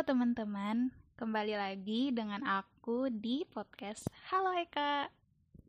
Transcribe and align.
Teman-teman, 0.00 0.96
kembali 1.20 1.60
lagi 1.60 2.08
dengan 2.08 2.40
aku 2.48 3.12
di 3.12 3.44
podcast. 3.44 4.08
Halo 4.32 4.56
Eka. 4.56 5.12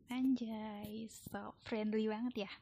Anjay, 0.08 1.04
so 1.04 1.52
friendly 1.60 2.08
banget 2.08 2.48
ya. 2.48 2.52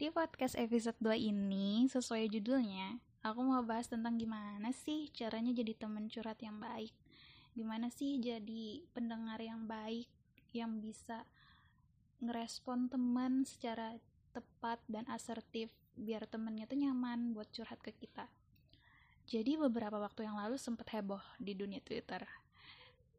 Di 0.00 0.08
podcast 0.08 0.56
episode 0.56 0.96
2 1.04 1.28
ini, 1.28 1.84
sesuai 1.92 2.24
judulnya 2.32 2.96
Aku 3.20 3.44
mau 3.44 3.60
bahas 3.60 3.92
tentang 3.92 4.16
gimana 4.16 4.72
sih 4.72 5.12
caranya 5.12 5.52
jadi 5.52 5.76
teman 5.76 6.08
curhat 6.08 6.40
yang 6.40 6.56
baik? 6.56 6.96
Gimana 7.52 7.92
sih 7.92 8.16
jadi 8.16 8.80
pendengar 8.96 9.44
yang 9.44 9.68
baik 9.68 10.08
Yang 10.56 10.72
bisa 10.88 11.28
ngerespon 12.24 12.88
teman 12.88 13.44
secara 13.44 14.00
tepat 14.32 14.80
dan 14.88 15.04
asertif 15.12 15.68
Biar 16.00 16.24
temennya 16.24 16.64
tuh 16.64 16.80
nyaman 16.80 17.36
buat 17.36 17.52
curhat 17.52 17.84
ke 17.84 17.92
kita 17.92 18.24
jadi 19.32 19.56
beberapa 19.56 19.96
waktu 19.96 20.28
yang 20.28 20.36
lalu 20.36 20.60
sempat 20.60 20.92
heboh 20.92 21.24
di 21.40 21.56
dunia 21.56 21.80
Twitter. 21.80 22.20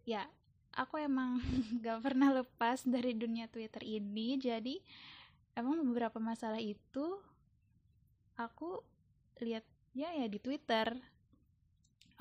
Ya, 0.06 0.30
aku 0.70 1.02
emang 1.02 1.42
gak 1.82 2.06
pernah 2.06 2.30
lepas 2.30 2.86
dari 2.86 3.18
dunia 3.18 3.50
Twitter 3.50 3.82
ini, 3.82 4.38
jadi 4.38 4.78
emang 5.58 5.82
beberapa 5.82 6.22
masalah 6.22 6.62
itu 6.62 7.18
aku 8.38 8.86
lihat 9.42 9.66
ya 9.98 10.14
ya 10.14 10.30
di 10.30 10.38
Twitter. 10.38 10.94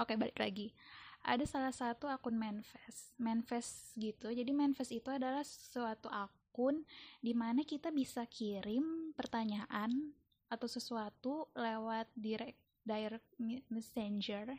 Oke, 0.00 0.16
balik 0.16 0.40
lagi. 0.40 0.72
Ada 1.20 1.44
salah 1.44 1.74
satu 1.76 2.08
akun 2.08 2.40
Manfest. 2.40 3.12
Manfest 3.20 3.92
gitu. 4.00 4.32
Jadi 4.32 4.56
Manfest 4.56 4.96
itu 4.96 5.12
adalah 5.12 5.44
suatu 5.44 6.08
akun 6.08 6.88
di 7.20 7.36
mana 7.36 7.60
kita 7.60 7.92
bisa 7.92 8.24
kirim 8.24 9.12
pertanyaan 9.12 10.16
atau 10.48 10.64
sesuatu 10.64 11.52
lewat 11.52 12.08
direct 12.16 12.71
direct 12.82 13.26
messenger. 13.70 14.58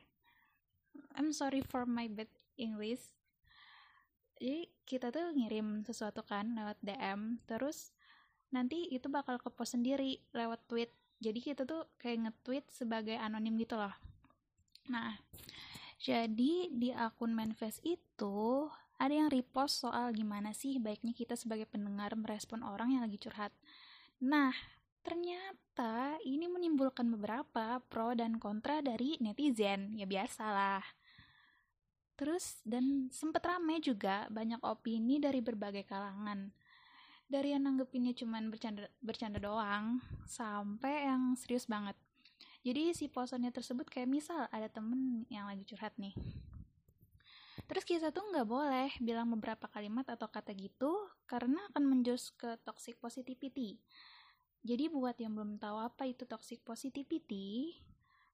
I'm 1.17 1.33
sorry 1.33 1.61
for 1.65 1.85
my 1.85 2.09
bad 2.09 2.29
English. 2.57 3.01
Jadi 4.37 4.67
kita 4.83 5.13
tuh 5.13 5.31
ngirim 5.31 5.87
sesuatu 5.87 6.25
kan 6.25 6.51
lewat 6.57 6.77
DM 6.83 7.39
terus 7.47 7.95
nanti 8.51 8.91
itu 8.91 9.07
bakal 9.07 9.39
ke 9.39 9.47
post 9.53 9.77
sendiri 9.77 10.19
lewat 10.35 10.65
tweet. 10.67 10.91
Jadi 11.23 11.39
kita 11.39 11.63
tuh 11.63 11.87
kayak 11.95 12.27
nge-tweet 12.27 12.65
sebagai 12.67 13.15
anonim 13.15 13.55
gitu 13.55 13.79
loh. 13.79 13.93
Nah 14.91 15.15
jadi 16.03 16.67
di 16.67 16.91
akun 16.91 17.31
manifest 17.31 17.79
itu 17.87 18.67
ada 18.99 19.13
yang 19.15 19.31
repost 19.31 19.87
soal 19.87 20.11
gimana 20.11 20.51
sih 20.51 20.75
baiknya 20.75 21.15
kita 21.15 21.39
sebagai 21.39 21.63
pendengar 21.65 22.11
merespon 22.19 22.61
orang 22.61 22.91
yang 22.91 23.01
lagi 23.07 23.15
curhat. 23.15 23.55
Nah 24.19 24.51
Ternyata 25.03 25.42
ini 26.21 26.45
menimbulkan 26.45 27.09
beberapa 27.09 27.81
pro 27.89 28.13
dan 28.13 28.37
kontra 28.37 28.85
dari 28.85 29.17
netizen, 29.17 29.97
ya 29.97 30.05
biasalah. 30.05 30.85
Terus 32.13 32.61
dan 32.61 33.09
sempet 33.09 33.41
rame 33.41 33.81
juga 33.81 34.29
banyak 34.29 34.61
opini 34.61 35.17
dari 35.17 35.41
berbagai 35.41 35.81
kalangan. 35.89 36.53
Dari 37.25 37.57
yang 37.57 37.65
nanggepinnya 37.65 38.13
cuman 38.13 38.53
bercanda 38.53 38.85
bercanda 39.01 39.41
doang 39.41 39.97
sampai 40.29 41.09
yang 41.09 41.33
serius 41.33 41.65
banget. 41.65 41.97
Jadi 42.61 42.93
si 42.93 43.09
posannya 43.09 43.49
tersebut 43.49 43.89
kayak 43.89 44.07
misal 44.07 44.45
ada 44.53 44.69
temen 44.69 45.25
yang 45.33 45.49
lagi 45.49 45.65
curhat 45.65 45.97
nih. 45.97 46.13
Terus 47.65 47.83
kita 47.89 48.13
tuh 48.13 48.29
nggak 48.29 48.45
boleh 48.45 48.93
bilang 49.01 49.33
beberapa 49.33 49.65
kalimat 49.65 50.05
atau 50.05 50.29
kata 50.29 50.53
gitu 50.53 50.93
karena 51.25 51.57
akan 51.73 51.83
menjus 51.89 52.29
ke 52.37 52.61
toxic 52.61 53.01
positivity 53.01 53.81
jadi 54.63 54.87
buat 54.87 55.19
yang 55.19 55.35
belum 55.35 55.59
tahu 55.59 55.77
apa 55.77 56.07
itu 56.07 56.23
toxic 56.23 56.63
positivity, 56.63 57.75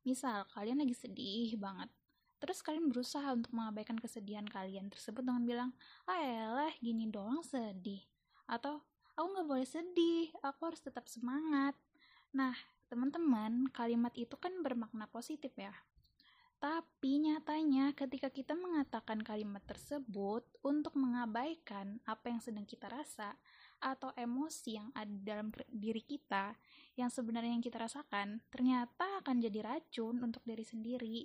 misal 0.05 0.45
kalian 0.53 0.85
lagi 0.85 0.93
sedih 0.93 1.57
banget, 1.57 1.89
terus 2.37 2.61
kalian 2.61 2.87
berusaha 2.87 3.33
untuk 3.33 3.49
mengabaikan 3.51 3.97
kesedihan 3.97 4.45
kalian 4.45 4.93
tersebut 4.93 5.25
dengan 5.25 5.43
bilang, 5.43 5.71
ah 6.05 6.21
elah 6.21 6.73
gini 6.77 7.09
doang 7.09 7.41
sedih, 7.41 8.05
atau 8.45 8.79
aku 9.17 9.25
nggak 9.25 9.47
boleh 9.49 9.67
sedih, 9.67 10.29
aku 10.45 10.69
harus 10.69 10.79
tetap 10.85 11.09
semangat. 11.09 11.73
Nah, 12.31 12.53
teman-teman, 12.87 13.67
kalimat 13.73 14.13
itu 14.13 14.37
kan 14.37 14.53
bermakna 14.61 15.09
positif 15.09 15.51
ya. 15.57 15.73
Tapi 16.59 17.23
nyatanya 17.23 17.95
ketika 17.95 18.27
kita 18.27 18.51
mengatakan 18.51 19.23
kalimat 19.23 19.63
tersebut 19.63 20.43
untuk 20.59 20.91
mengabaikan 20.99 22.03
apa 22.03 22.27
yang 22.27 22.43
sedang 22.43 22.67
kita 22.67 22.91
rasa, 22.91 23.39
atau 23.79 24.11
emosi 24.15 24.75
yang 24.75 24.91
ada 24.91 25.11
dalam 25.23 25.49
diri 25.71 26.03
kita 26.03 26.51
yang 26.99 27.07
sebenarnya 27.07 27.55
yang 27.55 27.63
kita 27.63 27.79
rasakan 27.79 28.43
ternyata 28.51 29.23
akan 29.23 29.39
jadi 29.39 29.59
racun 29.63 30.19
untuk 30.19 30.43
diri 30.43 30.67
sendiri. 30.67 31.17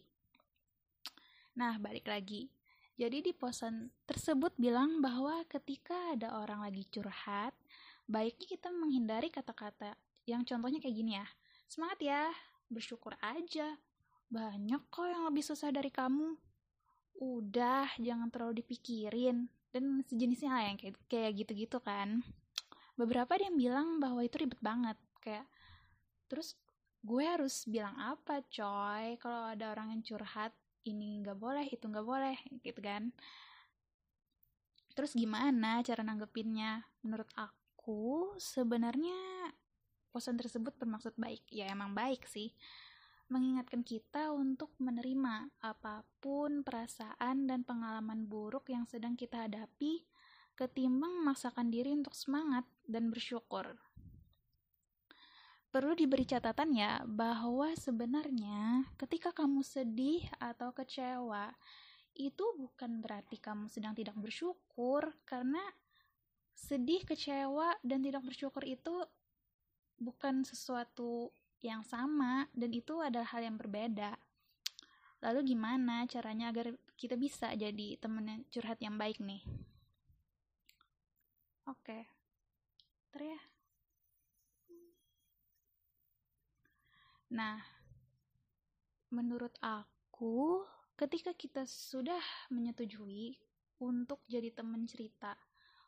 Nah, 1.58 1.78
balik 1.78 2.10
lagi. 2.10 2.50
Jadi 2.94 3.26
di 3.26 3.32
posan 3.34 3.90
tersebut 4.06 4.54
bilang 4.54 5.02
bahwa 5.02 5.42
ketika 5.50 6.14
ada 6.14 6.38
orang 6.38 6.62
lagi 6.62 6.86
curhat, 6.86 7.50
baiknya 8.06 8.46
kita 8.54 8.70
menghindari 8.70 9.34
kata-kata 9.34 9.98
yang 10.30 10.46
contohnya 10.46 10.78
kayak 10.78 10.94
gini 10.94 11.18
ya. 11.18 11.26
Semangat 11.66 11.98
ya, 11.98 12.22
bersyukur 12.70 13.18
aja. 13.18 13.74
Banyak 14.30 14.94
kok 14.94 15.10
yang 15.10 15.26
lebih 15.26 15.42
susah 15.42 15.74
dari 15.74 15.90
kamu. 15.90 16.38
Udah, 17.18 17.90
jangan 17.98 18.30
terlalu 18.30 18.62
dipikirin. 18.62 19.50
Dan 19.74 20.06
sejenisnya 20.06 20.54
lah 20.54 20.70
yang 20.70 20.78
kayak, 20.78 20.94
kayak 21.10 21.34
gitu-gitu 21.34 21.82
kan 21.82 22.22
beberapa 22.94 23.34
ada 23.34 23.50
yang 23.50 23.58
bilang 23.58 23.88
bahwa 23.98 24.22
itu 24.22 24.38
ribet 24.38 24.60
banget 24.62 24.98
kayak 25.18 25.46
terus 26.30 26.54
gue 27.04 27.24
harus 27.24 27.68
bilang 27.68 27.94
apa 28.00 28.40
coy? 28.48 29.20
Kalau 29.20 29.52
ada 29.52 29.70
orang 29.76 29.92
yang 29.92 30.02
curhat 30.02 30.56
ini 30.88 31.20
nggak 31.20 31.36
boleh 31.36 31.68
itu 31.68 31.84
nggak 31.84 32.06
boleh 32.06 32.36
gitu 32.64 32.80
kan. 32.80 33.12
Terus 34.96 35.12
gimana 35.12 35.84
cara 35.84 36.00
nanggepinnya? 36.00 36.80
Menurut 37.04 37.28
aku 37.36 38.32
sebenarnya 38.40 39.52
posan 40.08 40.40
tersebut 40.40 40.72
bermaksud 40.80 41.12
baik. 41.20 41.44
Ya 41.52 41.68
emang 41.68 41.92
baik 41.92 42.24
sih. 42.24 42.56
Mengingatkan 43.28 43.84
kita 43.84 44.32
untuk 44.32 44.72
menerima 44.80 45.50
apa 45.60 46.06
pun 46.22 46.64
perasaan 46.64 47.50
dan 47.50 47.68
pengalaman 47.68 48.24
buruk 48.24 48.72
yang 48.72 48.88
sedang 48.88 49.12
kita 49.18 49.44
hadapi 49.44 50.06
ketimbang 50.54 51.22
memaksakan 51.22 51.70
diri 51.70 51.90
untuk 51.90 52.14
semangat 52.14 52.62
dan 52.86 53.10
bersyukur. 53.10 53.74
Perlu 55.74 55.98
diberi 55.98 56.22
catatan 56.22 56.70
ya 56.70 57.02
bahwa 57.02 57.74
sebenarnya 57.74 58.86
ketika 58.94 59.34
kamu 59.34 59.66
sedih 59.66 60.22
atau 60.38 60.70
kecewa 60.70 61.50
itu 62.14 62.44
bukan 62.54 63.02
berarti 63.02 63.42
kamu 63.42 63.66
sedang 63.66 63.90
tidak 63.90 64.14
bersyukur 64.14 65.10
karena 65.26 65.58
sedih, 66.54 67.02
kecewa 67.02 67.74
dan 67.82 68.06
tidak 68.06 68.22
bersyukur 68.22 68.62
itu 68.62 69.02
bukan 69.98 70.46
sesuatu 70.46 71.34
yang 71.58 71.82
sama 71.82 72.46
dan 72.54 72.70
itu 72.70 73.02
adalah 73.02 73.26
hal 73.34 73.42
yang 73.42 73.58
berbeda. 73.58 74.14
Lalu 75.26 75.56
gimana 75.56 76.06
caranya 76.06 76.54
agar 76.54 76.70
kita 76.94 77.18
bisa 77.18 77.50
jadi 77.58 77.98
temen 77.98 78.46
curhat 78.54 78.78
yang 78.78 78.94
baik 78.94 79.18
nih? 79.18 79.42
Oke. 81.64 82.04
Okay. 83.16 83.32
ya. 83.32 83.40
Nah, 87.32 87.56
menurut 89.08 89.56
aku, 89.64 90.60
ketika 90.94 91.32
kita 91.32 91.64
sudah 91.64 92.20
menyetujui 92.52 93.40
untuk 93.80 94.20
jadi 94.28 94.52
teman 94.52 94.84
cerita, 94.84 95.32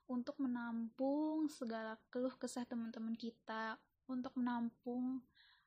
untuk 0.09 0.41
menampung 0.41 1.53
segala 1.53 2.01
keluh 2.09 2.33
kesah 2.41 2.65
teman-teman 2.65 3.13
kita, 3.13 3.77
untuk 4.09 4.33
menampung 4.35 5.21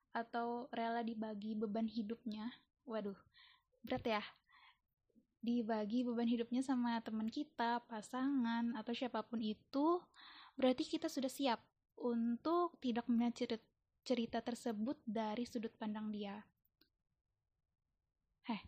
atau 0.09 0.65
rela 0.73 1.05
dibagi 1.05 1.53
beban 1.53 1.85
hidupnya, 1.85 2.49
waduh, 2.89 3.19
berat 3.85 4.19
ya 4.19 4.23
dibagi 5.39 6.03
beban 6.03 6.27
hidupnya 6.27 6.59
sama 6.59 6.99
teman 6.99 7.31
kita, 7.31 7.79
pasangan, 7.87 8.75
atau 8.75 8.91
siapa 8.91 9.23
pun 9.23 9.39
itu, 9.39 10.03
berarti 10.59 10.83
kita 10.83 11.07
sudah 11.07 11.31
siap 11.31 11.63
untuk 11.99 12.75
tidak 12.83 13.07
melihat 13.07 13.59
cerita 14.03 14.43
tersebut 14.43 14.99
dari 15.07 15.43
sudut 15.47 15.71
pandang 15.75 16.11
dia. 16.11 16.43
Heh. 18.47 18.61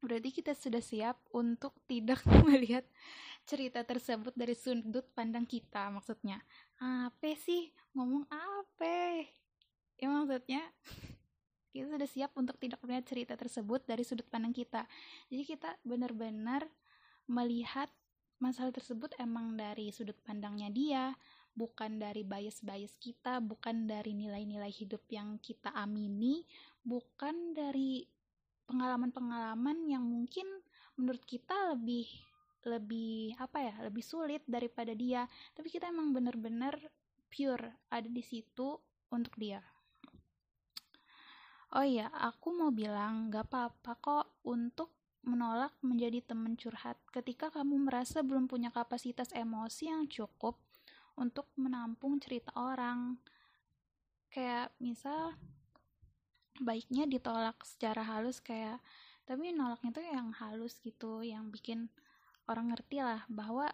Berarti 0.00 0.30
kita 0.32 0.56
sudah 0.56 0.80
siap 0.80 1.20
untuk 1.36 1.76
tidak 1.84 2.24
melihat 2.48 2.82
cerita 3.44 3.84
tersebut 3.84 4.32
dari 4.34 4.54
sudut 4.56 5.06
pandang 5.12 5.44
kita, 5.44 5.90
maksudnya. 5.92 6.40
Apa 6.80 7.36
sih? 7.36 7.70
Ngomong 7.92 8.24
apa? 8.30 9.26
Ya 10.00 10.08
maksudnya 10.08 10.64
kita 11.70 11.86
sudah 11.86 12.08
siap 12.10 12.30
untuk 12.34 12.58
tidak 12.58 12.82
melihat 12.82 13.06
cerita 13.06 13.34
tersebut 13.38 13.86
dari 13.86 14.02
sudut 14.02 14.26
pandang 14.26 14.50
kita. 14.50 14.84
Jadi 15.30 15.42
kita 15.46 15.78
benar-benar 15.86 16.66
melihat 17.30 17.86
masalah 18.42 18.74
tersebut 18.74 19.14
emang 19.22 19.54
dari 19.54 19.94
sudut 19.94 20.16
pandangnya 20.26 20.72
dia 20.72 21.04
bukan 21.54 22.00
dari 22.00 22.24
bias-bias 22.24 22.96
kita 22.96 23.38
bukan 23.44 23.84
dari 23.84 24.16
nilai-nilai 24.16 24.72
hidup 24.72 25.04
yang 25.12 25.36
kita 25.44 25.68
amini 25.76 26.46
bukan 26.80 27.52
dari 27.52 28.08
pengalaman-pengalaman 28.64 29.84
yang 29.84 30.00
mungkin 30.00 30.46
menurut 30.96 31.20
kita 31.28 31.76
lebih 31.76 32.08
lebih 32.64 33.36
apa 33.36 33.58
ya 33.60 33.74
lebih 33.84 34.04
sulit 34.04 34.42
daripada 34.48 34.92
dia. 34.96 35.28
Tapi 35.52 35.68
kita 35.68 35.88
emang 35.92 36.12
bener-bener 36.16 36.76
pure 37.28 37.88
ada 37.92 38.08
di 38.08 38.24
situ 38.24 38.80
untuk 39.12 39.36
dia 39.36 39.60
oh 41.74 41.86
iya 41.86 42.10
aku 42.10 42.50
mau 42.50 42.74
bilang 42.74 43.30
gak 43.30 43.46
apa-apa 43.50 43.92
kok 44.02 44.26
untuk 44.46 44.90
menolak 45.20 45.76
menjadi 45.84 46.24
teman 46.24 46.56
curhat 46.56 46.96
ketika 47.12 47.52
kamu 47.52 47.90
merasa 47.90 48.24
belum 48.24 48.48
punya 48.48 48.72
kapasitas 48.72 49.30
emosi 49.36 49.92
yang 49.92 50.08
cukup 50.08 50.56
untuk 51.20 51.44
menampung 51.60 52.16
cerita 52.16 52.48
orang. 52.56 53.20
Kayak 54.32 54.72
misal 54.80 55.36
baiknya 56.60 57.04
ditolak 57.04 57.60
secara 57.64 58.04
halus 58.04 58.40
kayak 58.40 58.80
tapi 59.24 59.52
nolaknya 59.54 59.90
tuh 59.94 60.04
yang 60.04 60.28
halus 60.36 60.76
gitu 60.82 61.22
yang 61.24 61.48
bikin 61.48 61.88
orang 62.50 62.74
ngerti 62.74 63.00
lah 63.00 63.24
bahwa 63.30 63.70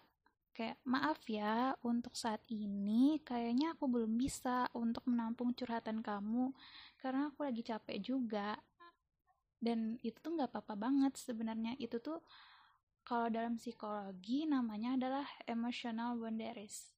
kayak 0.56 0.80
maaf 0.88 1.20
ya 1.28 1.76
untuk 1.84 2.16
saat 2.16 2.40
ini 2.48 3.20
kayaknya 3.20 3.76
aku 3.76 3.92
belum 3.92 4.16
bisa 4.16 4.72
untuk 4.72 5.04
menampung 5.04 5.52
curhatan 5.52 6.00
kamu 6.00 6.56
karena 6.96 7.28
aku 7.28 7.44
lagi 7.44 7.60
capek 7.60 8.00
juga. 8.00 8.56
Dan 9.60 10.00
itu 10.00 10.16
tuh 10.16 10.32
nggak 10.32 10.48
apa-apa 10.48 10.88
banget 10.88 11.12
sebenarnya. 11.20 11.76
Itu 11.76 12.00
tuh 12.00 12.24
kalau 13.04 13.28
dalam 13.28 13.60
psikologi 13.60 14.48
namanya 14.48 14.96
adalah 14.96 15.28
emotional 15.44 16.16
boundaries. 16.16 16.96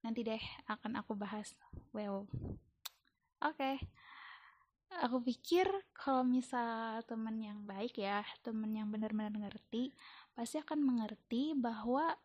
Nanti 0.00 0.24
deh 0.24 0.40
akan 0.72 1.04
aku 1.04 1.12
bahas. 1.20 1.52
Wow. 1.92 2.24
Oke. 3.44 3.52
Okay. 3.60 3.76
aku 5.04 5.20
pikir 5.20 5.68
kalau 5.92 6.24
misal 6.24 7.04
temen 7.04 7.36
yang 7.44 7.60
baik 7.68 8.00
ya 8.00 8.24
temen 8.40 8.72
yang 8.72 8.88
benar-benar 8.88 9.36
ngerti 9.36 9.92
pasti 10.32 10.56
akan 10.64 10.80
mengerti 10.80 11.52
bahwa 11.52 12.16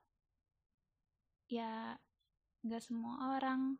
ya 1.49 1.97
gak 2.63 2.83
semua 2.83 3.37
orang 3.39 3.77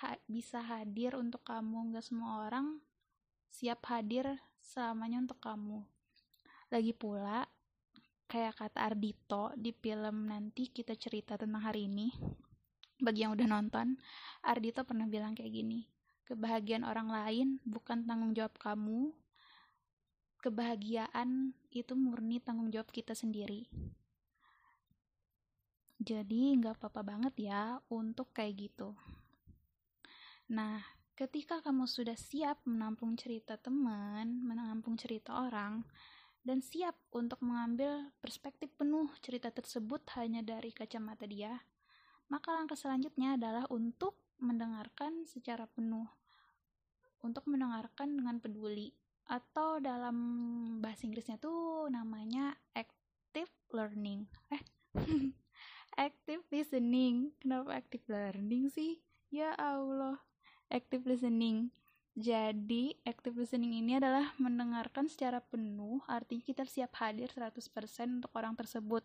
ha 0.00 0.16
bisa 0.28 0.60
hadir 0.60 1.16
untuk 1.16 1.44
kamu. 1.44 1.96
Gak 1.96 2.06
semua 2.06 2.46
orang 2.46 2.80
siap 3.50 3.84
hadir 3.90 4.38
selamanya 4.60 5.24
untuk 5.24 5.40
kamu. 5.42 5.84
Lagi 6.70 6.94
pula 6.94 7.46
kayak 8.30 8.62
kata 8.62 8.78
Ardito 8.86 9.50
di 9.58 9.74
film 9.74 10.30
nanti 10.30 10.70
kita 10.70 10.94
cerita 10.94 11.34
tentang 11.34 11.66
hari 11.66 11.90
ini 11.90 12.14
bagi 13.02 13.26
yang 13.26 13.34
udah 13.34 13.48
nonton 13.48 13.98
Ardito 14.46 14.86
pernah 14.86 15.10
bilang 15.10 15.34
kayak 15.34 15.50
gini 15.50 15.82
kebahagiaan 16.30 16.86
orang 16.86 17.10
lain 17.10 17.48
bukan 17.66 18.06
tanggung 18.06 18.30
jawab 18.38 18.54
kamu. 18.62 19.10
Kebahagiaan 20.38 21.52
itu 21.74 21.92
murni 21.98 22.38
tanggung 22.38 22.70
jawab 22.70 22.94
kita 22.94 23.18
sendiri. 23.18 23.66
Jadi 26.00 26.56
nggak 26.56 26.80
apa-apa 26.80 27.04
banget 27.04 27.52
ya 27.52 27.76
untuk 27.92 28.32
kayak 28.32 28.56
gitu. 28.56 28.96
Nah, 30.48 30.80
ketika 31.12 31.60
kamu 31.60 31.84
sudah 31.84 32.16
siap 32.16 32.64
menampung 32.64 33.20
cerita 33.20 33.60
teman, 33.60 34.40
menampung 34.40 34.96
cerita 34.96 35.44
orang, 35.44 35.84
dan 36.40 36.64
siap 36.64 36.96
untuk 37.12 37.44
mengambil 37.44 38.08
perspektif 38.24 38.72
penuh 38.80 39.12
cerita 39.20 39.52
tersebut 39.52 40.00
hanya 40.16 40.40
dari 40.40 40.72
kacamata 40.72 41.28
dia, 41.28 41.60
maka 42.32 42.56
langkah 42.56 42.80
selanjutnya 42.80 43.36
adalah 43.36 43.68
untuk 43.68 44.16
mendengarkan 44.40 45.28
secara 45.28 45.68
penuh, 45.68 46.08
untuk 47.20 47.44
mendengarkan 47.44 48.16
dengan 48.16 48.40
peduli, 48.40 48.96
atau 49.28 49.78
dalam 49.78 50.16
bahasa 50.80 51.04
Inggrisnya 51.04 51.36
tuh 51.36 51.92
namanya 51.92 52.56
active 52.72 53.52
learning. 53.70 54.24
Eh, 54.48 54.64
active 56.00 56.40
listening. 56.48 57.36
Kenapa 57.44 57.76
active 57.76 58.08
learning 58.08 58.72
sih? 58.72 59.04
Ya 59.28 59.52
Allah, 59.60 60.16
active 60.72 61.04
listening. 61.04 61.68
Jadi, 62.16 62.96
active 63.04 63.36
listening 63.36 63.76
ini 63.76 64.00
adalah 64.00 64.32
mendengarkan 64.40 65.06
secara 65.06 65.44
penuh, 65.44 66.00
artinya 66.08 66.42
kita 66.42 66.64
siap 66.66 66.96
hadir 66.98 67.30
100% 67.30 67.60
untuk 68.18 68.32
orang 68.34 68.56
tersebut. 68.56 69.04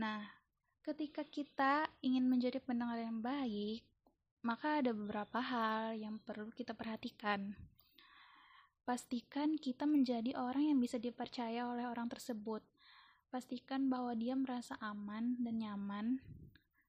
Nah, 0.00 0.24
ketika 0.82 1.22
kita 1.22 1.86
ingin 2.02 2.26
menjadi 2.26 2.58
pendengar 2.58 2.98
yang 2.98 3.20
baik, 3.22 3.84
maka 4.42 4.82
ada 4.82 4.90
beberapa 4.96 5.38
hal 5.38 5.94
yang 5.94 6.18
perlu 6.18 6.50
kita 6.50 6.74
perhatikan. 6.74 7.54
Pastikan 8.82 9.60
kita 9.60 9.84
menjadi 9.84 10.34
orang 10.40 10.74
yang 10.74 10.78
bisa 10.80 10.96
dipercaya 10.96 11.68
oleh 11.68 11.84
orang 11.84 12.08
tersebut. 12.08 12.64
Pastikan 13.28 13.92
bahwa 13.92 14.16
dia 14.16 14.32
merasa 14.32 14.74
aman 14.80 15.36
dan 15.40 15.60
nyaman 15.60 16.06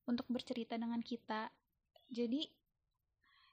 untuk 0.07 0.25
bercerita 0.31 0.79
dengan 0.79 1.03
kita. 1.03 1.51
Jadi, 2.07 2.47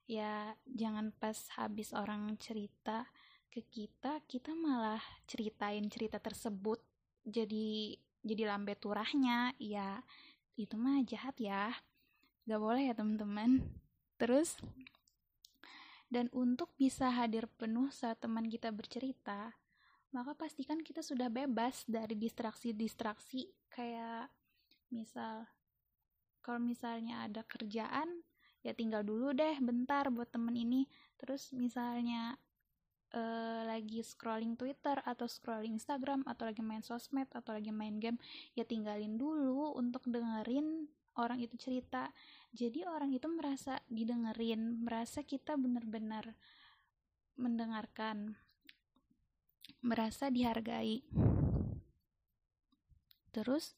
ya 0.06 0.54
jangan 0.64 1.10
pas 1.10 1.34
habis 1.58 1.90
orang 1.90 2.38
cerita 2.38 3.10
ke 3.50 3.66
kita, 3.66 4.22
kita 4.30 4.54
malah 4.54 5.02
ceritain 5.26 5.82
cerita 5.90 6.22
tersebut 6.22 6.78
jadi 7.26 7.98
jadi 8.22 8.42
lambe 8.46 8.78
turahnya. 8.78 9.54
Ya, 9.58 10.06
itu 10.54 10.78
mah 10.78 11.02
jahat 11.02 11.34
ya. 11.42 11.74
Gak 12.46 12.62
boleh 12.62 12.86
ya 12.86 12.94
teman-teman. 12.94 13.66
Terus 14.16 14.56
dan 16.06 16.30
untuk 16.30 16.70
bisa 16.78 17.10
hadir 17.10 17.50
penuh 17.58 17.90
saat 17.90 18.22
teman 18.22 18.46
kita 18.46 18.70
bercerita, 18.70 19.58
maka 20.16 20.32
pastikan 20.32 20.80
kita 20.80 21.04
sudah 21.04 21.28
bebas 21.28 21.84
dari 21.84 22.16
distraksi-distraksi 22.16 23.52
kayak 23.68 24.32
misal 24.88 25.44
kalau 26.40 26.56
misalnya 26.56 27.28
ada 27.28 27.44
kerjaan 27.44 28.24
ya 28.64 28.72
tinggal 28.72 29.04
dulu 29.04 29.36
deh 29.36 29.60
bentar 29.60 30.08
buat 30.08 30.32
temen 30.32 30.56
ini. 30.56 30.88
Terus 31.20 31.52
misalnya 31.52 32.32
uh, 33.12 33.60
lagi 33.68 34.00
scrolling 34.00 34.56
Twitter 34.56 34.96
atau 35.04 35.28
scrolling 35.28 35.76
Instagram 35.76 36.24
atau 36.24 36.48
lagi 36.48 36.64
main 36.64 36.80
sosmed 36.80 37.28
atau 37.36 37.52
lagi 37.52 37.68
main 37.68 38.00
game 38.00 38.16
ya 38.56 38.64
tinggalin 38.64 39.20
dulu 39.20 39.76
untuk 39.76 40.08
dengerin 40.08 40.88
orang 41.20 41.44
itu 41.44 41.60
cerita. 41.60 42.08
Jadi 42.56 42.88
orang 42.88 43.12
itu 43.12 43.28
merasa 43.28 43.84
didengerin 43.92 44.80
merasa 44.80 45.20
kita 45.20 45.60
benar-benar 45.60 46.32
mendengarkan 47.36 48.32
merasa 49.80 50.30
dihargai. 50.32 51.02
Terus 53.30 53.76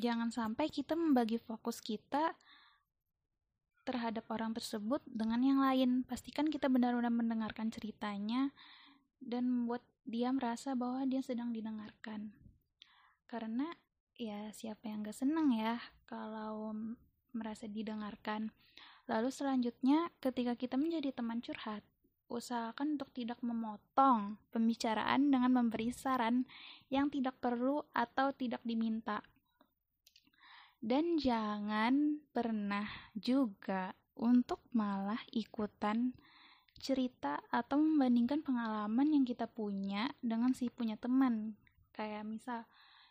jangan 0.00 0.32
sampai 0.32 0.68
kita 0.68 0.96
membagi 0.96 1.36
fokus 1.40 1.80
kita 1.80 2.36
terhadap 3.84 4.28
orang 4.30 4.52
tersebut 4.54 5.02
dengan 5.08 5.40
yang 5.42 5.58
lain. 5.60 6.04
Pastikan 6.04 6.46
kita 6.46 6.70
benar-benar 6.70 7.10
mendengarkan 7.10 7.72
ceritanya 7.72 8.52
dan 9.18 9.48
membuat 9.48 9.82
dia 10.06 10.32
merasa 10.32 10.78
bahwa 10.78 11.04
dia 11.04 11.20
sedang 11.20 11.52
didengarkan. 11.52 12.32
Karena 13.26 13.68
ya 14.20 14.52
siapa 14.52 14.90
yang 14.90 15.06
gak 15.06 15.16
seneng 15.16 15.54
ya 15.54 15.80
kalau 16.04 16.74
merasa 17.32 17.66
didengarkan. 17.70 18.52
Lalu 19.08 19.30
selanjutnya, 19.32 20.12
ketika 20.20 20.58
kita 20.58 20.76
menjadi 20.76 21.14
teman 21.14 21.40
curhat, 21.40 21.80
usahakan 22.30 22.94
untuk 22.94 23.10
tidak 23.10 23.42
memotong 23.42 24.38
pembicaraan 24.54 25.34
dengan 25.34 25.50
memberi 25.50 25.90
saran 25.90 26.46
yang 26.88 27.10
tidak 27.10 27.36
perlu 27.42 27.82
atau 27.90 28.30
tidak 28.30 28.62
diminta. 28.62 29.20
Dan 30.80 31.20
jangan 31.20 32.24
pernah 32.32 32.88
juga 33.12 33.92
untuk 34.16 34.64
malah 34.72 35.20
ikutan 35.34 36.16
cerita 36.80 37.44
atau 37.52 37.76
membandingkan 37.76 38.40
pengalaman 38.40 39.12
yang 39.12 39.24
kita 39.28 39.44
punya 39.44 40.08
dengan 40.24 40.56
si 40.56 40.72
punya 40.72 40.96
teman. 40.96 41.52
Kayak 41.92 42.24
misal, 42.24 42.60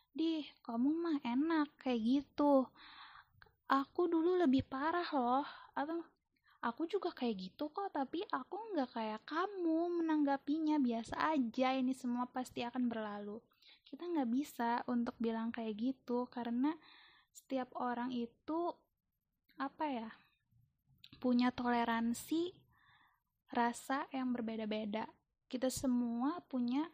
Dih, 0.09 0.49
kamu 0.65 0.89
mah 0.89 1.17
enak 1.21 1.69
kayak 1.77 2.01
gitu. 2.01 2.65
Aku 3.69 4.09
dulu 4.09 4.41
lebih 4.41 4.65
parah 4.65 5.05
loh. 5.13 5.45
Atau 5.77 6.01
aku 6.65 6.89
juga 6.89 7.13
kayak 7.13 7.35
gitu 7.37 7.69
kok, 7.69 7.93
tapi 7.93 8.25
aku 8.33 8.73
nggak 8.73 8.89
kayak 8.97 9.21
kamu 9.29 10.01
menanggapinya 10.01 10.81
biasa 10.81 11.37
aja. 11.37 11.77
Ini 11.77 11.93
semua 11.93 12.25
pasti 12.25 12.65
akan 12.65 12.89
berlalu. 12.89 13.37
Kita 13.85 14.09
nggak 14.09 14.29
bisa 14.29 14.81
untuk 14.89 15.13
bilang 15.21 15.53
kayak 15.53 15.77
gitu 15.77 16.25
karena 16.33 16.73
setiap 17.29 17.73
orang 17.77 18.09
itu 18.09 18.73
apa 19.59 19.85
ya 19.85 20.09
punya 21.19 21.51
toleransi 21.53 22.53
rasa 23.53 24.09
yang 24.09 24.33
berbeda-beda. 24.33 25.09
Kita 25.49 25.69
semua 25.73 26.41
punya 26.45 26.85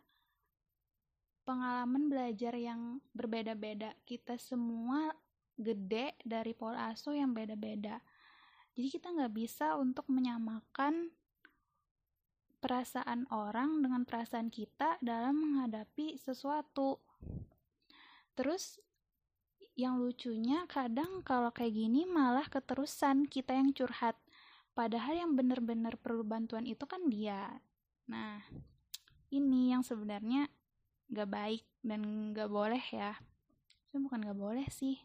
pengalaman 1.44 2.08
belajar 2.08 2.56
yang 2.56 3.00
berbeda-beda. 3.12 3.94
Kita 4.08 4.40
semua 4.40 5.14
gede 5.56 6.20
dari 6.24 6.52
pola 6.52 6.92
asuh 6.92 7.16
yang 7.16 7.32
beda-beda. 7.32 8.00
Jadi 8.76 8.88
kita 8.92 9.12
nggak 9.16 9.34
bisa 9.34 9.80
untuk 9.80 10.08
menyamakan 10.12 11.12
perasaan 12.60 13.30
orang 13.32 13.80
dengan 13.86 14.04
perasaan 14.04 14.52
kita 14.52 15.00
dalam 15.00 15.38
menghadapi 15.38 16.20
sesuatu. 16.20 17.00
Terus 18.36 18.84
yang 19.76 20.00
lucunya 20.00 20.64
kadang 20.68 21.24
kalau 21.24 21.52
kayak 21.52 21.76
gini 21.76 22.08
malah 22.08 22.48
keterusan 22.48 23.28
kita 23.28 23.56
yang 23.56 23.72
curhat. 23.72 24.20
Padahal 24.76 25.16
yang 25.16 25.32
benar-benar 25.40 25.96
perlu 25.96 26.28
bantuan 26.28 26.68
itu 26.68 26.84
kan 26.84 27.08
dia. 27.08 27.64
Nah, 28.12 28.44
ini 29.32 29.72
yang 29.72 29.88
sebenarnya 29.88 30.52
gak 31.12 31.32
baik 31.32 31.64
dan 31.80 32.34
gak 32.36 32.52
boleh 32.52 32.84
ya. 32.92 33.16
Itu 33.88 34.04
bukan 34.04 34.20
gak 34.28 34.36
boleh 34.36 34.68
sih. 34.68 35.00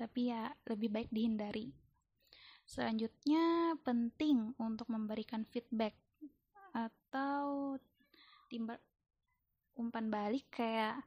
Tapi 0.00 0.32
ya 0.32 0.48
lebih 0.64 0.88
baik 0.88 1.12
dihindari. 1.12 1.68
Selanjutnya, 2.64 3.76
penting 3.84 4.56
untuk 4.56 4.88
memberikan 4.88 5.44
feedback 5.44 5.92
atau 6.72 7.76
timbal 8.48 8.80
umpan 9.76 10.08
balik 10.08 10.48
kayak 10.48 11.02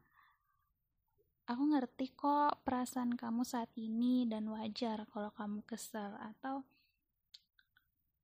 aku 1.47 1.63
ngerti 1.73 2.13
kok 2.15 2.61
perasaan 2.61 3.15
kamu 3.15 3.41
saat 3.43 3.71
ini 3.79 4.27
dan 4.27 4.47
wajar 4.51 5.07
kalau 5.11 5.31
kamu 5.35 5.63
kesel 5.65 6.15
atau 6.19 6.63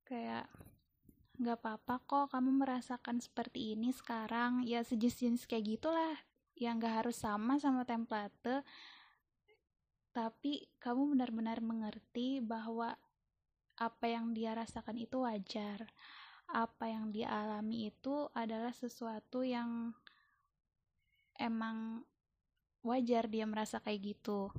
kayak 0.07 0.47
nggak 1.39 1.63
apa-apa 1.63 1.95
kok 2.03 2.25
kamu 2.35 2.51
merasakan 2.59 3.23
seperti 3.23 3.79
ini 3.79 3.95
sekarang. 3.95 4.67
Ya 4.67 4.83
sejenis-jenis 4.83 5.47
kayak 5.47 5.79
gitulah. 5.79 6.17
Yang 6.59 6.75
nggak 6.83 6.95
harus 7.03 7.17
sama 7.23 7.55
sama 7.55 7.87
template 7.87 8.67
tapi 10.19 10.67
kamu 10.83 11.15
benar-benar 11.15 11.63
mengerti 11.63 12.43
bahwa 12.43 12.91
apa 13.79 14.05
yang 14.11 14.35
dia 14.35 14.51
rasakan 14.51 14.99
itu 14.99 15.23
wajar. 15.23 15.87
Apa 16.51 16.91
yang 16.91 17.15
dia 17.15 17.31
alami 17.31 17.87
itu 17.87 18.27
adalah 18.35 18.75
sesuatu 18.75 19.47
yang 19.47 19.95
emang 21.39 22.03
wajar 22.83 23.31
dia 23.31 23.47
merasa 23.47 23.79
kayak 23.79 24.19
gitu. 24.19 24.51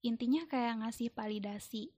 Intinya 0.00 0.48
kayak 0.48 0.80
ngasih 0.80 1.12
validasi. 1.12 1.92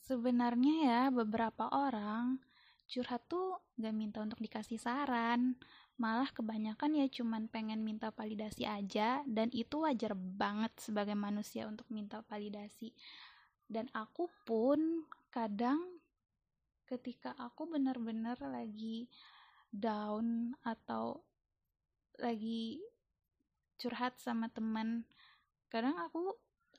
Sebenarnya 0.00 0.74
ya 0.88 1.02
beberapa 1.12 1.68
orang 1.68 2.40
curhat 2.88 3.28
tuh 3.28 3.60
gak 3.76 3.92
minta 3.92 4.24
untuk 4.24 4.40
dikasih 4.40 4.80
saran, 4.80 5.60
malah 5.98 6.30
kebanyakan 6.30 6.94
ya 6.94 7.06
cuman 7.10 7.50
pengen 7.50 7.82
minta 7.82 8.14
validasi 8.14 8.64
aja 8.64 9.26
dan 9.26 9.50
itu 9.50 9.82
wajar 9.82 10.14
banget 10.14 10.70
sebagai 10.78 11.18
manusia 11.18 11.66
untuk 11.66 11.90
minta 11.90 12.22
validasi. 12.30 12.94
Dan 13.66 13.90
aku 13.92 14.30
pun 14.46 15.04
kadang 15.34 15.98
ketika 16.88 17.36
aku 17.36 17.68
benar-benar 17.68 18.40
lagi 18.40 19.10
down 19.74 20.56
atau 20.64 21.20
lagi 22.16 22.80
curhat 23.76 24.16
sama 24.16 24.48
teman 24.48 25.04
kadang 25.68 25.94
aku 26.00 26.34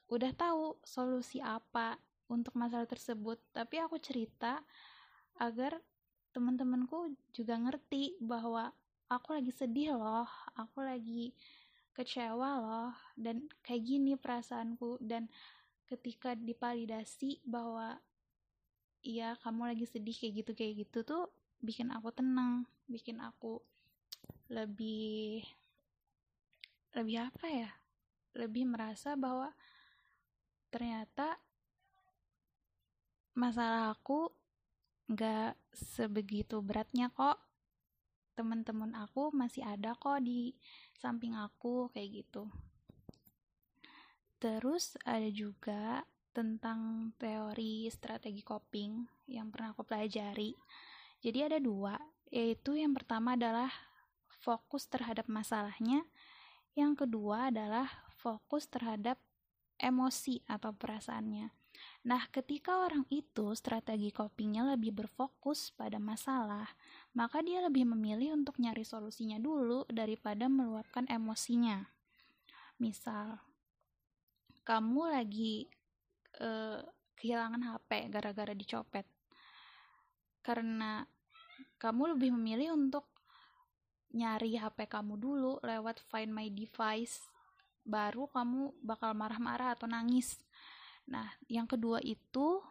udah 0.10 0.34
tahu 0.34 0.76
solusi 0.82 1.38
apa 1.38 2.02
untuk 2.30 2.58
masalah 2.58 2.90
tersebut. 2.90 3.38
Tapi 3.54 3.78
aku 3.78 4.02
cerita 4.02 4.66
agar 5.38 5.78
teman-temanku 6.34 7.14
juga 7.34 7.58
ngerti 7.58 8.18
bahwa 8.22 8.74
aku 9.10 9.36
lagi 9.36 9.52
sedih 9.52 9.98
loh 9.98 10.30
aku 10.54 10.86
lagi 10.86 11.34
kecewa 11.98 12.50
loh 12.64 12.92
dan 13.20 13.44
kayak 13.66 13.84
gini 13.84 14.16
perasaanku. 14.16 15.02
Dan 15.04 15.28
ketika 15.90 16.38
dipalidasi 16.38 17.42
bahwa 17.44 17.98
iya 19.02 19.36
kamu 19.42 19.74
lagi 19.74 19.86
sedih 19.90 20.16
kayak 20.16 20.34
gitu 20.46 20.52
kayak 20.54 20.74
gitu 20.86 21.00
tuh 21.04 21.24
bikin 21.60 21.92
aku 21.92 22.14
tenang 22.14 22.64
bikin 22.88 23.20
aku 23.20 23.60
lebih 24.48 25.44
lebih 26.96 27.18
apa 27.32 27.46
ya 27.48 27.72
lebih 28.36 28.68
merasa 28.70 29.16
bahwa 29.16 29.52
ternyata 30.70 31.40
masalah 33.34 33.96
aku 33.96 34.30
nggak 35.10 35.58
sebegitu 35.74 36.62
beratnya 36.62 37.10
kok 37.10 37.49
teman-teman 38.40 38.96
aku 38.96 39.36
masih 39.36 39.68
ada 39.68 39.92
kok 40.00 40.24
di 40.24 40.56
samping 40.96 41.36
aku 41.36 41.92
kayak 41.92 42.24
gitu 42.24 42.48
Terus 44.40 44.96
ada 45.04 45.28
juga 45.28 46.08
tentang 46.32 47.12
teori 47.20 47.92
strategi 47.92 48.40
coping 48.40 49.04
yang 49.28 49.52
pernah 49.52 49.76
aku 49.76 49.84
pelajari. 49.84 50.56
Jadi 51.20 51.40
ada 51.44 51.60
dua, 51.60 52.00
yaitu 52.32 52.80
yang 52.80 52.96
pertama 52.96 53.36
adalah 53.36 53.68
fokus 54.40 54.88
terhadap 54.88 55.28
masalahnya, 55.28 56.08
yang 56.72 56.96
kedua 56.96 57.52
adalah 57.52 57.92
fokus 58.16 58.72
terhadap 58.72 59.20
emosi 59.76 60.40
atau 60.48 60.72
perasaannya. 60.72 61.52
Nah, 62.08 62.24
ketika 62.32 62.88
orang 62.88 63.04
itu 63.12 63.52
strategi 63.60 64.16
copingnya 64.16 64.72
lebih 64.72 64.96
berfokus 64.96 65.76
pada 65.76 66.00
masalah, 66.00 66.72
maka 67.20 67.44
dia 67.44 67.60
lebih 67.60 67.84
memilih 67.84 68.32
untuk 68.40 68.56
nyari 68.64 68.88
solusinya 68.88 69.36
dulu 69.36 69.84
daripada 69.92 70.48
meluapkan 70.48 71.04
emosinya. 71.12 71.84
Misal, 72.80 73.36
kamu 74.64 75.12
lagi 75.12 75.68
uh, 76.40 76.80
kehilangan 77.20 77.60
HP 77.60 78.08
gara-gara 78.08 78.56
dicopet 78.56 79.04
karena 80.40 81.04
kamu 81.76 82.16
lebih 82.16 82.32
memilih 82.40 82.80
untuk 82.80 83.04
nyari 84.16 84.56
HP 84.56 84.88
kamu 84.88 85.20
dulu 85.20 85.60
lewat 85.60 86.00
Find 86.08 86.32
My 86.32 86.48
Device 86.48 87.28
baru 87.84 88.32
kamu 88.32 88.80
bakal 88.80 89.12
marah-marah 89.12 89.76
atau 89.76 89.92
nangis 89.92 90.40
nah 91.04 91.28
yang 91.52 91.68
kedua 91.68 92.00
itu 92.00 92.64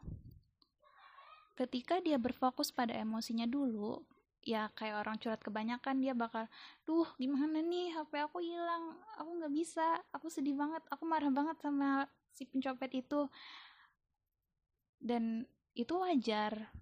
ketika 1.60 2.00
dia 2.00 2.16
berfokus 2.16 2.72
pada 2.72 2.96
emosinya 2.96 3.44
dulu 3.44 4.00
ya 4.48 4.72
kayak 4.72 5.04
orang 5.04 5.20
curhat 5.20 5.44
kebanyakan 5.44 6.00
dia 6.00 6.16
bakal 6.16 6.48
duh 6.88 7.04
gimana 7.20 7.60
nih? 7.60 7.92
HP 7.92 8.24
aku 8.24 8.40
hilang. 8.40 8.96
Aku 9.20 9.36
nggak 9.36 9.52
bisa. 9.52 10.00
Aku 10.16 10.32
sedih 10.32 10.56
banget. 10.56 10.80
Aku 10.88 11.04
marah 11.04 11.28
banget 11.28 11.60
sama 11.60 12.08
si 12.32 12.48
pencopet 12.48 13.04
itu. 13.04 13.28
Dan 14.96 15.44
itu 15.76 15.92
wajar. 16.00 16.72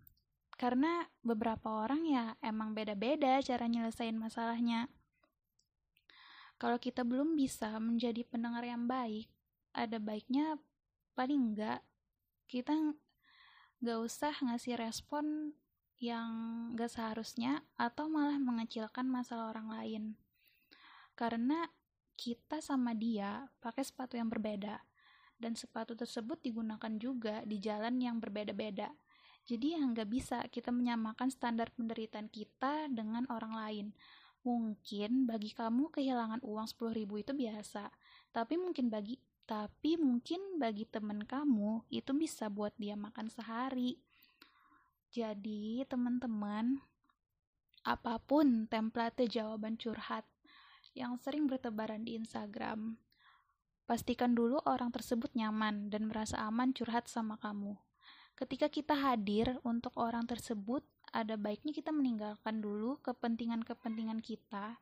Karena 0.55 1.05
beberapa 1.27 1.85
orang 1.85 2.07
ya 2.07 2.39
emang 2.41 2.71
beda-beda 2.73 3.43
cara 3.43 3.67
nyelesain 3.67 4.15
masalahnya. 4.15 4.87
Kalau 6.57 6.81
kita 6.81 7.05
belum 7.05 7.37
bisa 7.37 7.77
menjadi 7.83 8.25
pendengar 8.25 8.65
yang 8.65 8.89
baik 8.89 9.29
ada 9.77 10.01
baiknya 10.01 10.57
paling 11.13 11.53
enggak 11.53 11.85
kita 12.49 12.73
nggak 13.85 13.99
usah 14.01 14.33
ngasih 14.41 14.81
respon 14.81 15.53
yang 15.97 16.31
gak 16.77 16.93
seharusnya 16.93 17.65
atau 17.81 18.09
malah 18.13 18.37
mengecilkan 18.37 19.09
masalah 19.09 19.53
orang 19.57 19.69
lain. 19.73 20.03
Karena 21.17 21.65
kita 22.17 22.61
sama 22.61 22.93
dia 22.93 23.49
pakai 23.61 23.85
sepatu 23.85 24.17
yang 24.17 24.29
berbeda 24.29 24.81
dan 25.37 25.53
sepatu 25.53 25.93
tersebut 25.93 26.41
digunakan 26.41 26.93
juga 26.97 27.45
di 27.45 27.61
jalan 27.61 28.01
yang 28.01 28.21
berbeda-beda. 28.21 28.93
Jadi 29.47 29.79
yang 29.79 29.95
gak 29.95 30.11
bisa 30.11 30.39
kita 30.51 30.75
menyamakan 30.75 31.31
standar 31.31 31.71
penderitaan 31.73 32.29
kita 32.29 32.91
dengan 32.93 33.25
orang 33.31 33.55
lain. 33.55 33.87
Mungkin 34.43 35.27
bagi 35.27 35.55
kamu 35.55 35.91
kehilangan 35.91 36.43
uang 36.43 36.67
10 36.67 36.99
ribu 36.99 37.19
itu 37.19 37.35
biasa, 37.35 37.91
tapi 38.31 38.59
mungkin 38.59 38.91
bagi 38.91 39.19
tapi 39.47 39.95
mungkin 39.95 40.59
bagi 40.59 40.91
teman 40.91 41.23
kamu 41.23 41.87
itu 41.95 42.11
bisa 42.19 42.51
buat 42.51 42.75
dia 42.75 42.99
makan 42.99 43.31
sehari 43.31 43.95
jadi, 45.17 45.89
teman-teman, 45.89 46.85
apa 47.89 48.21
pun 48.21 48.69
template 48.69 49.25
jawaban 49.25 49.81
curhat 49.81 50.29
yang 50.93 51.17
sering 51.17 51.49
bertebaran 51.49 52.05
di 52.05 52.21
Instagram, 52.21 53.01
pastikan 53.89 54.37
dulu 54.37 54.61
orang 54.69 54.93
tersebut 54.93 55.33
nyaman 55.33 55.89
dan 55.89 56.13
merasa 56.13 56.45
aman 56.45 56.77
curhat 56.77 57.09
sama 57.09 57.41
kamu. 57.41 57.81
Ketika 58.37 58.69
kita 58.69 58.93
hadir 58.93 59.57
untuk 59.65 59.97
orang 59.97 60.29
tersebut, 60.29 60.85
ada 61.17 61.41
baiknya 61.41 61.73
kita 61.73 61.97
meninggalkan 61.97 62.61
dulu 62.61 63.01
kepentingan-kepentingan 63.01 64.21
kita 64.21 64.77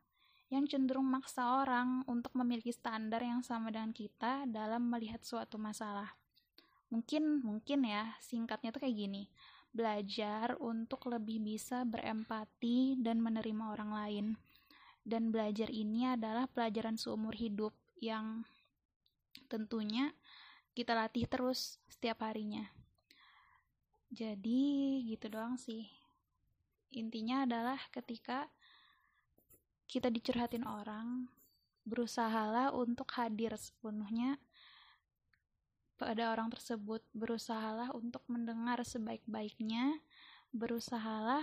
yang 0.50 0.66
cenderung 0.66 1.06
maksa 1.06 1.62
orang 1.62 2.02
untuk 2.10 2.34
memiliki 2.34 2.74
standar 2.74 3.22
yang 3.22 3.46
sama 3.46 3.70
dengan 3.70 3.94
kita 3.94 4.50
dalam 4.50 4.90
melihat 4.90 5.22
suatu 5.22 5.62
masalah. 5.62 6.18
Mungkin, 6.90 7.46
mungkin 7.46 7.86
ya, 7.86 8.18
singkatnya 8.18 8.74
tuh 8.74 8.82
kayak 8.82 8.98
gini 8.98 9.30
belajar 9.74 10.54
untuk 10.62 11.10
lebih 11.10 11.42
bisa 11.42 11.82
berempati 11.82 12.94
dan 13.02 13.18
menerima 13.18 13.74
orang 13.74 13.90
lain. 13.90 14.26
Dan 15.04 15.28
belajar 15.34 15.68
ini 15.68 16.08
adalah 16.08 16.48
pelajaran 16.48 16.96
seumur 16.96 17.34
hidup 17.36 17.74
yang 18.00 18.46
tentunya 19.50 20.14
kita 20.72 20.96
latih 20.96 21.28
terus 21.28 21.76
setiap 21.90 22.24
harinya. 22.24 22.64
jadi 24.14 24.62
gitu 25.10 25.26
doang 25.26 25.58
sih 25.58 25.90
intinya 26.94 27.42
adalah 27.42 27.82
ketika 27.90 28.46
kita 29.90 30.06
dicurhatin 30.06 30.62
orang 30.62 31.26
berusahalah 31.82 32.70
untuk 32.70 33.10
hadir 33.18 33.58
sepenuhnya 33.58 34.38
pada 35.94 36.34
orang 36.34 36.50
tersebut 36.50 37.02
berusahalah 37.14 37.94
untuk 37.94 38.22
mendengar 38.26 38.82
sebaik-baiknya. 38.82 40.02
Berusahalah 40.54 41.42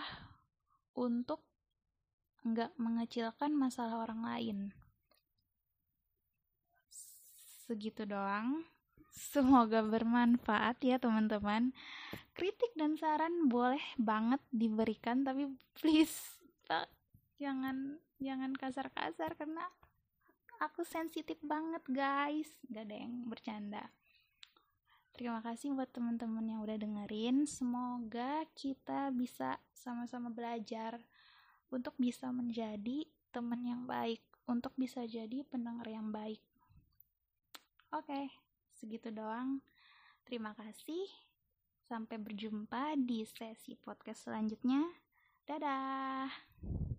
untuk 0.95 1.43
nggak 2.41 2.73
mengecilkan 2.75 3.51
masalah 3.53 4.03
orang 4.03 4.21
lain. 4.23 4.57
Segitu 7.67 8.03
doang. 8.03 8.67
Semoga 9.11 9.83
bermanfaat 9.83 10.79
ya 10.83 10.95
teman-teman. 10.95 11.75
Kritik 12.31 12.71
dan 12.79 12.95
saran 12.95 13.51
boleh 13.51 13.83
banget 13.99 14.39
diberikan 14.55 15.27
tapi 15.27 15.51
please 15.75 16.39
pak 16.63 16.87
jangan 17.35 17.99
jangan 18.23 18.55
kasar-kasar 18.55 19.35
karena 19.35 19.67
aku 20.63 20.87
sensitif 20.87 21.35
banget 21.43 21.83
guys. 21.91 22.47
Gak 22.71 22.87
ada 22.87 22.95
yang 22.95 23.27
bercanda 23.27 23.91
terima 25.15 25.39
kasih 25.43 25.75
buat 25.75 25.89
teman-teman 25.91 26.45
yang 26.45 26.59
udah 26.63 26.77
dengerin. 26.77 27.47
Semoga 27.47 28.43
kita 28.57 29.11
bisa 29.11 29.59
sama-sama 29.71 30.29
belajar 30.31 30.99
untuk 31.71 31.95
bisa 31.97 32.29
menjadi 32.29 33.07
teman 33.31 33.63
yang 33.63 33.87
baik 33.87 34.19
untuk 34.45 34.75
bisa 34.75 35.07
jadi 35.07 35.47
pendengar 35.47 35.87
yang 35.87 36.11
baik. 36.11 36.43
Oke 37.95 38.07
okay, 38.07 38.25
segitu 38.75 39.11
doang. 39.11 39.63
Terima 40.27 40.51
kasih. 40.55 41.07
Sampai 41.87 42.19
berjumpa 42.19 42.95
di 42.99 43.27
sesi 43.27 43.75
podcast 43.75 44.27
selanjutnya. 44.27 44.83
Dadah 45.43 46.90